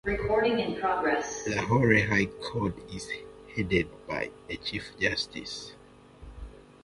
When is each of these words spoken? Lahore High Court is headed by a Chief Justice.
Lahore 1.47 1.99
High 2.09 2.25
Court 2.25 2.73
is 2.91 3.07
headed 3.55 3.87
by 4.07 4.31
a 4.49 4.55
Chief 4.57 4.93
Justice. 4.99 5.73